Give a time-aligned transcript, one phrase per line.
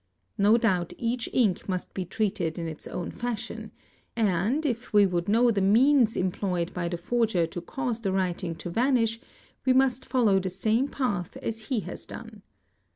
[0.39, 3.69] No doubt each ink must be treated in its own fashion
[4.15, 8.55] and, if we would know the means employed by the forger to cause the writing
[8.55, 9.19] to vanish,
[9.63, 12.41] we must follow the same path as he has done.